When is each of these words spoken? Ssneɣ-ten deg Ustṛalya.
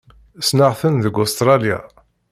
Ssneɣ-ten 0.41 0.93
deg 1.03 1.15
Ustṛalya. 1.23 1.77